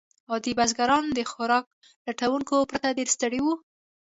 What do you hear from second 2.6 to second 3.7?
پرتله ډېر ستړي وو.